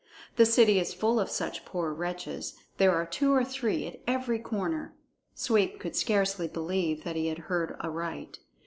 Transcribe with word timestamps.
The 0.35 0.47
city 0.47 0.79
is 0.79 0.95
full 0.95 1.19
of 1.19 1.29
such 1.29 1.63
poor 1.63 1.93
wretches; 1.93 2.55
there 2.77 2.91
are 2.95 3.05
two 3.05 3.31
or 3.33 3.43
three 3.43 3.85
at 3.85 3.99
every 4.07 4.39
corner." 4.39 4.95
Sweep 5.35 5.77
could 5.79 5.95
scarcely 5.95 6.47
believe 6.47 7.03
that 7.03 7.15
he 7.15 7.27
had 7.27 7.37
heard 7.53 7.75
aright. 7.83 8.39